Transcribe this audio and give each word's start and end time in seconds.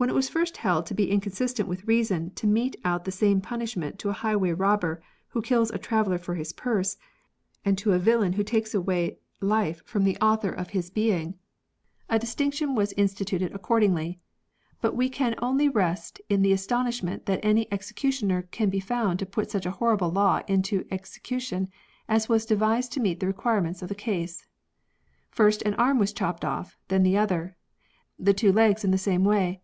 When 0.00 0.10
it 0.10 0.14
was 0.14 0.28
first 0.28 0.58
held 0.58 0.86
to 0.86 0.94
be 0.94 1.10
inconsistent 1.10 1.68
with 1.68 1.82
reason 1.88 2.30
to 2.36 2.46
mete 2.46 2.76
out 2.84 3.04
the 3.04 3.10
same 3.10 3.40
punishment 3.40 3.98
to 3.98 4.08
a 4.08 4.12
highway 4.12 4.52
robber 4.52 5.02
who 5.30 5.42
kills 5.42 5.72
a 5.72 5.76
traveller 5.78 6.18
for 6.18 6.36
his 6.36 6.52
purse, 6.52 6.96
and 7.64 7.76
to 7.78 7.90
the 7.90 7.98
villain 7.98 8.34
who 8.34 8.44
takes 8.44 8.74
away 8.74 9.18
life 9.40 9.84
from 9.84 10.04
the 10.04 10.16
author 10.18 10.50
of 10.50 10.68
TORTURE. 10.68 10.70
135 10.70 10.72
his 10.72 10.90
being, 10.90 11.34
a 12.08 12.16
distinction 12.16 12.76
was 12.76 12.92
instituted 12.92 13.52
accordingly, 13.52 14.20
but 14.80 14.94
■\ve 14.94 15.08
can 15.10 15.34
only 15.42 15.68
rest 15.68 16.20
in 16.28 16.46
astonishment 16.46 17.26
that 17.26 17.40
any 17.44 17.66
executioner 17.72 18.42
could 18.52 18.70
be 18.70 18.78
found 18.78 19.18
to 19.18 19.26
put 19.26 19.50
such 19.50 19.66
a 19.66 19.72
horrible 19.72 20.10
law 20.10 20.42
into 20.46 20.84
execu 20.92 21.40
tion 21.40 21.68
as 22.08 22.28
was 22.28 22.46
devised 22.46 22.92
to 22.92 23.00
meet 23.00 23.18
the 23.18 23.26
requirements 23.26 23.82
of 23.82 23.88
the 23.88 23.96
case. 23.96 24.46
First 25.28 25.60
an 25.62 25.74
arm 25.74 25.98
was 25.98 26.12
chopped 26.12 26.44
ofi", 26.44 26.74
then 26.86 27.02
the 27.02 27.18
other: 27.18 27.56
the 28.16 28.32
two 28.32 28.52
legs 28.52 28.84
in 28.84 28.92
the 28.92 28.96
same 28.96 29.24
way. 29.24 29.60